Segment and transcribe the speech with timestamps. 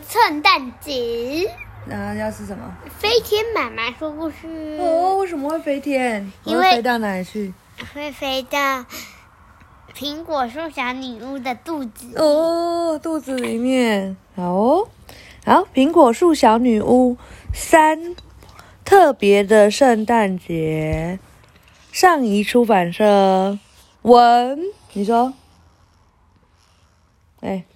[0.00, 1.50] 圣诞节，
[1.86, 2.76] 然后要吃什么？
[2.98, 6.32] 飞天妈妈说故事，哦，为什么会飞天？
[6.44, 7.52] 因为会飞到哪里去？
[7.94, 8.84] 会飞到
[9.94, 12.16] 苹果树小女巫的肚子。
[12.16, 14.16] 哦，肚子里面。
[14.34, 14.88] 好哦，
[15.44, 17.16] 好，苹果树小女巫
[17.54, 18.14] 三
[18.84, 21.18] 特别的圣诞节，
[21.92, 23.58] 上移出版社
[24.02, 24.60] 文，
[24.92, 25.32] 你说？
[27.40, 27.64] 哎，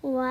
[0.00, 0.22] 我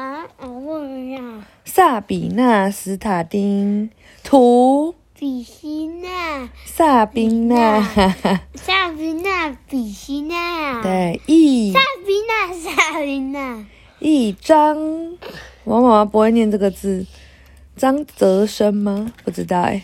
[0.41, 1.23] 问一下，
[1.63, 3.91] 萨比娜·斯塔丁。
[4.23, 7.79] 图，比希娜，萨宾娜，
[8.55, 11.71] 萨比娜， 比希娜，，对，一。
[11.71, 13.65] 萨比娜，萨比娜，
[13.99, 14.75] 一张，
[15.63, 17.05] 我妈妈不会念这个字，
[17.75, 19.13] 张泽生吗？
[19.23, 19.83] 不知道哎。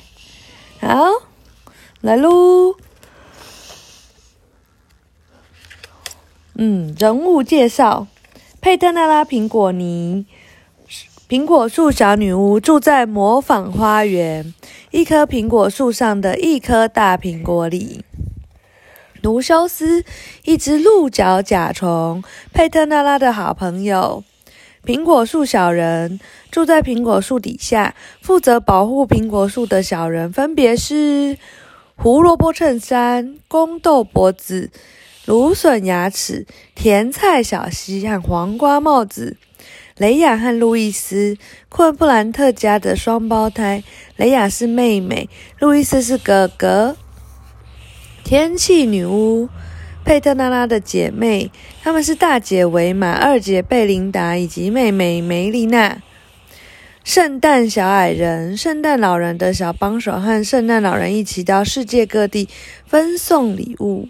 [0.79, 1.05] 好，
[2.01, 2.75] 来喽。
[6.55, 8.07] 嗯，人物介绍：
[8.65, 10.25] 佩特纳拉苹果泥，
[11.29, 14.55] 苹果树小女巫住在模仿花园，
[14.89, 18.03] 一棵苹果树上的一颗大苹果里。
[19.21, 20.03] 卢修斯，
[20.45, 24.23] 一只鹿角甲虫，佩特纳拉的好朋友。
[24.83, 26.19] 苹果树小人
[26.49, 31.37] 住在苹果树底下，负责保护苹果树的小人分别是
[31.95, 34.71] 胡萝卜衬衫、宫豆脖子、
[35.25, 36.45] 芦笋牙齿、
[36.75, 39.37] 甜菜小溪和黄瓜帽子。
[39.97, 41.37] 雷亚和路易斯，
[41.69, 43.83] 昆布兰特家的双胞胎，
[44.17, 46.97] 雷亚是妹妹，路易斯是哥哥。
[48.23, 49.47] 天气女巫
[50.03, 51.49] 佩特娜拉的姐妹，
[51.81, 56.01] 她们是大姐维玛、二姐贝琳达以及妹妹梅丽娜。
[57.05, 62.49] 圣诞小矮人，圣诞老人的小帮手，和圣诞老人一起到世界各地
[62.85, 64.09] 分送礼物。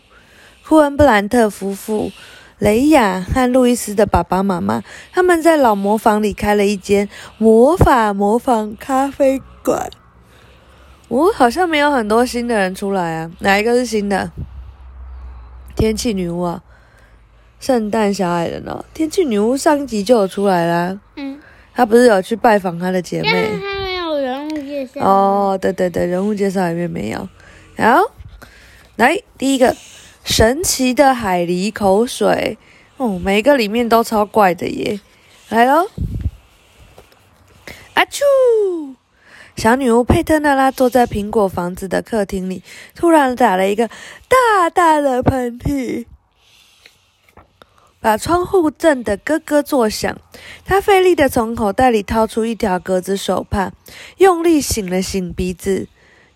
[0.67, 2.11] 库恩布兰特夫妇，
[2.57, 7.07] 雷亚和路易斯的爸爸妈妈，他们在老磨坊里开了一间
[7.37, 9.91] 魔法模仿咖啡馆。
[11.07, 14.31] 哦、好像没有很多新的人出来啊，哪一个是新的？
[15.75, 16.63] 天气女巫啊，
[17.59, 21.39] 圣诞小矮人哦，天气女巫上一集就有出来啦，嗯，
[21.75, 23.51] 她不是有去拜访她的姐妹？
[23.51, 27.29] 他没有人物介绍。，哦，对对对，人物介绍里面没有。
[27.77, 28.01] 好，
[28.95, 29.75] 来第一个，
[30.25, 32.57] 神奇的海狸口水，
[32.97, 34.99] 哦，每一个里面都超怪的耶。
[35.49, 35.87] 来喽，
[37.93, 38.21] 阿啾！
[39.55, 42.63] 小女巫佩特娜拉坐在苹果房子的客厅里，
[42.95, 43.87] 突然打了一个
[44.27, 46.05] 大大的喷嚏，
[48.01, 50.19] 把窗户震得咯咯作响。
[50.65, 53.71] 她费力地从口袋里掏出一条格子手帕，
[54.17, 55.87] 用力擤了擤鼻子。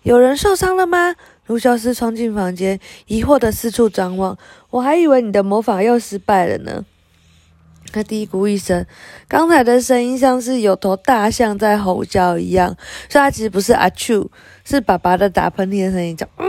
[0.02, 1.16] 有人受伤了吗？
[1.50, 2.78] 卢修斯冲进房间，
[3.08, 4.38] 疑惑地四处张望。
[4.70, 6.84] 我还以为你的魔法又失败了呢。
[7.90, 8.86] 他嘀咕一声，
[9.26, 12.76] 刚才的声音像是有头大象在吼叫一样，
[13.08, 14.30] 所以他其实不是阿丘，
[14.64, 16.46] 是爸爸的打喷嚏的声音，叫嗯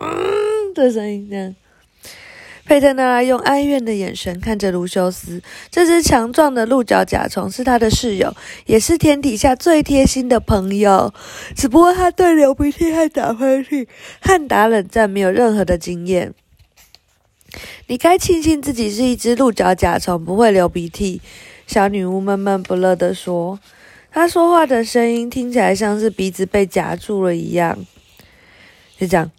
[0.00, 1.54] 嗯的声音这样。
[2.64, 8.34] 佩特纳用哀怨的眼神看着卢修斯，这只强壮的鹿角甲虫是他的室友，
[8.66, 11.12] 也是天底下最贴心的朋友。
[11.54, 13.86] 只不过他对流鼻涕和打喷嚏
[14.20, 16.32] 和打冷战没有任何的经验。
[17.88, 21.20] 你该庆幸自己是一只鹿角甲虫，不会流鼻涕。
[21.66, 23.58] 小女巫闷闷不乐地说。
[24.14, 27.78] 她说话的声音听起来像是鼻子被夹住了一样。
[28.98, 29.30] 就这样，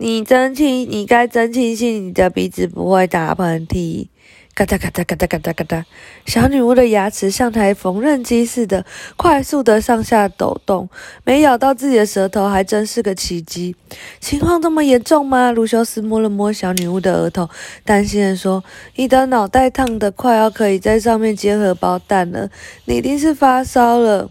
[0.00, 4.06] 你真庆，你该真庆幸你的鼻子不会打喷嚏。
[4.54, 5.84] 嘎哒嘎哒嘎哒嘎哒嘎哒，
[6.24, 8.86] 小女巫的牙齿像台缝纫机似的，
[9.16, 10.88] 快速的上下抖动，
[11.24, 13.74] 没咬到自己的舌头，还真是个奇迹。
[14.20, 15.50] 情况这么严重吗？
[15.50, 17.48] 卢修斯摸了摸小女巫的额头，
[17.84, 18.62] 担心的说
[18.94, 22.50] ：“你的脑袋烫得快要可以在上面接荷包蛋了，
[22.84, 24.30] 你一定是发烧了。”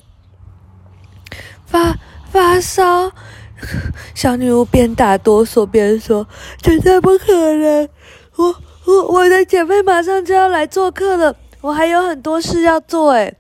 [1.68, 1.98] 发
[2.32, 3.12] 发烧？
[4.14, 6.28] 小女巫边打哆嗦边说
[6.62, 7.90] ：“绝对不可能！
[8.36, 13.12] 我我我的姐妹马上就要来做客了，我还有很多事要做。
[13.12, 13.36] 诶，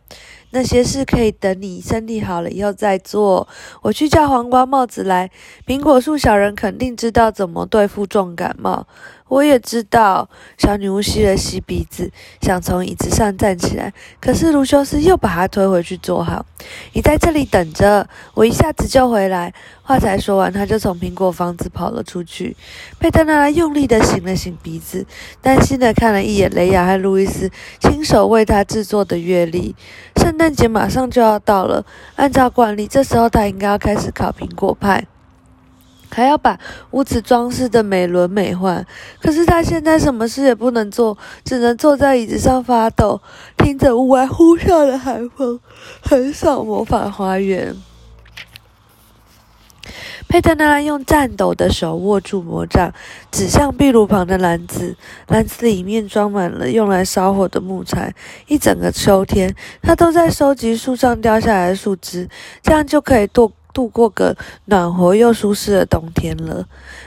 [0.51, 3.47] 那些事可以等你身体好了以后再做。
[3.81, 5.29] 我去叫黄瓜帽子来，
[5.65, 8.87] 苹果树小人肯定知道怎么对付重感冒。
[9.27, 10.29] 我也知道。
[10.57, 16.45] 小女巫吸了吸鼻子，想从椅子上站起来，可是卢修斯又把她推回去坐好。
[16.93, 19.53] 你在这里等着，我一下子就回来。
[19.83, 22.57] 话才说完，他就从苹果房子跑了出去。
[22.99, 25.05] 佩特娜拉用力地擤了擤鼻子，
[25.41, 27.49] 担心地看了一眼雷亚和路易斯
[27.79, 29.75] 亲手为他制作的月历。
[30.17, 31.85] 圣诞节马上就要到了，
[32.17, 35.07] 按照惯例，这时候他应该要开始烤苹果派。
[36.09, 36.59] 还要把
[36.91, 38.85] 屋子装饰的美轮美奂。
[39.21, 43.21] 可是他现在什么事也不能做，只能坐在椅子上发抖，
[43.57, 45.59] 听着屋外呼啸的寒风，
[46.01, 47.75] 横扫魔法花园。
[50.29, 52.93] 佩特纳拉用颤抖的手握住魔杖，
[53.31, 54.97] 指向壁炉旁的篮子。
[55.27, 58.13] 篮子里面装满了用来烧火的木材。
[58.47, 62.27] 一整个秋天，他都在收集树上掉下来的树枝，
[62.61, 64.35] 这样就可以度度过个
[64.65, 66.65] 暖和又舒适的冬天了。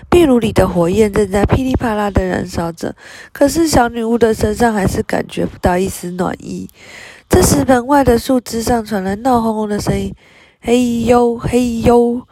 [0.08, 2.94] 壁炉里的火焰正在噼里啪啦的燃烧着，
[3.32, 6.68] 可是小女巫的身上还是感觉不到一丝暖意。
[7.28, 10.14] 这时，门外的树枝上传来闹哄哄的声音
[10.62, 12.22] ：“嘿呦，嘿呦！”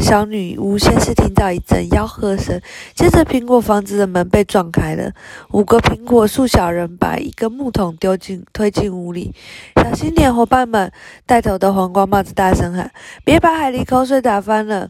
[0.00, 2.60] 小女巫先是听到一阵吆喝声，
[2.94, 5.12] 接着苹果房子的门被撞开了。
[5.52, 9.32] 五个苹果树小人把一个木桶丢进推进屋里，
[9.76, 10.90] 小心点，伙伴们！
[11.26, 12.90] 带头的黄瓜帽子大声喊
[13.24, 14.88] ：“别把海狸口水打翻了！”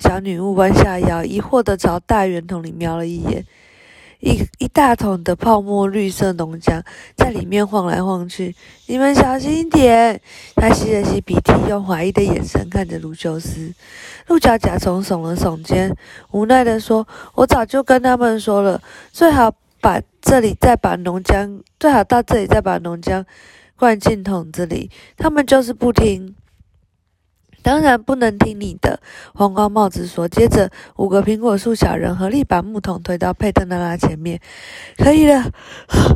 [0.00, 3.44] 小女巫弯下腰，疑惑地朝大圆桶里瞄了一眼。
[4.20, 6.82] 一一大桶的泡沫绿色浓浆
[7.14, 8.54] 在里面晃来晃去，
[8.86, 10.20] 你们小心点！
[10.56, 13.72] 他吸了吸鼻涕，用怀疑的眼神看着卢修斯。
[14.26, 15.96] 鹿角甲虫耸了耸肩，
[16.32, 18.82] 无奈地说：“我早就跟他们说了，
[19.12, 23.24] 最好把这里再把浓浆，最好到这里再把浓浆
[23.76, 26.34] 灌进桶子里，他们就是不听。”
[27.68, 28.98] 当然不能听你的，
[29.34, 30.26] 黄瓜帽子说。
[30.26, 34.40] 接着，五个苹果树小人合力把木桶推到佩特纳拉前面。
[34.96, 35.52] 可以了，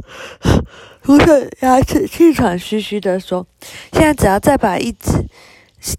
[1.04, 3.46] 胡特牙齿气喘吁吁地说
[3.92, 5.26] ：“现在只要再把一只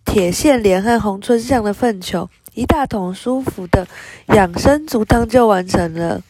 [0.03, 3.87] 铁线莲和红春象的粪球，一大桶舒服的
[4.29, 6.21] 养生足汤就完成了。”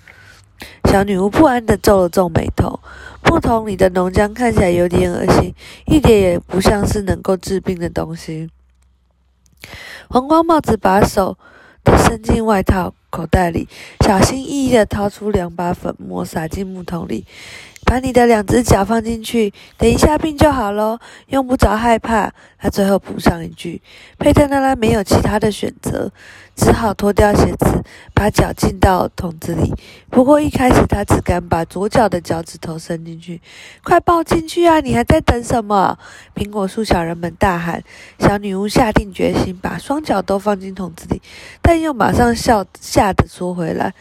[0.91, 2.77] 小女巫不安地皱了皱眉头。
[3.23, 5.55] 木桶里的浓浆看起来有点恶心，
[5.85, 8.49] 一点也不像是能够治病的东西。
[10.09, 11.37] 黄光帽子把手
[11.97, 13.67] 伸进外套口袋里，
[14.05, 17.25] 小心翼翼地掏出两把粉末，撒进木桶里。
[17.85, 22.33] 把你的两只脚放进去，等一下病就好喽，用不着害怕。
[22.57, 23.81] 他最后补上一句。
[24.17, 26.11] 佩特拉拉没有其他的选择，
[26.55, 27.83] 只好脱掉鞋子，
[28.13, 29.73] 把脚进到桶子里。
[30.09, 33.41] 不过一开始他只敢把左脚的脚趾头伸进去。
[33.83, 34.79] 快抱进去啊！
[34.79, 35.97] 你还在等什么？
[36.33, 37.83] 苹果树小人们大喊。
[38.19, 41.21] 小女巫下定决心，把双脚都放进桶子里，
[41.61, 43.93] 但又马上笑吓得缩回来。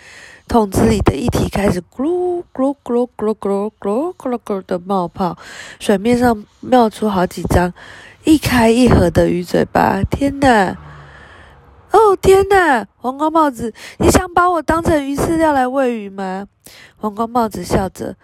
[0.52, 5.34] 桶子里的液体开始咕噜咕噜咕噜咕噜咕噜咕噜咕噜咕噜的冒泡，
[5.80, 7.72] 水面上冒出好几张
[8.24, 10.02] 一开一合的鱼嘴巴。
[10.10, 10.76] 天哪！
[11.92, 12.86] 哦天哪！
[12.98, 16.46] 黄光帽子，你想把我当成鱼饲料来喂鱼吗？
[16.98, 18.14] 黄光帽子笑着。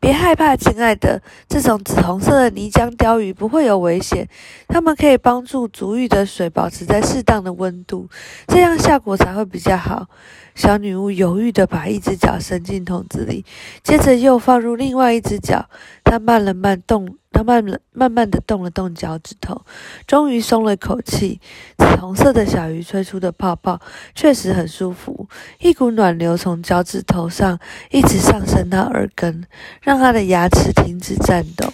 [0.00, 4.28] 别害怕，亲爱的，这种紫红色的泥浆鲷鱼不会有危险。
[4.68, 8.08] 它们可以帮助足浴的水保持在适当的温度，
[8.46, 10.08] 这样效果才会比较好。
[10.54, 13.44] 小女巫犹豫地把一只脚伸进桶子里，
[13.82, 15.68] 接着又放入另外一只脚。
[16.04, 17.16] 她慢了慢动。
[17.30, 19.64] 他慢了，慢慢的动了动脚趾头，
[20.06, 21.40] 终于松了口气。
[21.76, 23.80] 紫红色的小鱼吹出的泡泡
[24.14, 25.28] 确实很舒服，
[25.60, 27.58] 一股暖流从脚趾头上
[27.90, 29.46] 一直上升到耳根，
[29.82, 31.70] 让他的牙齿停止颤抖。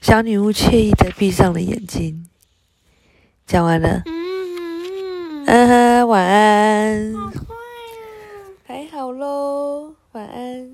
[0.00, 2.26] 小女巫惬意的闭上了眼睛。
[3.46, 4.02] 讲完了，
[5.46, 7.14] 嗯哼，晚安。
[8.64, 10.72] 还好喽，晚安。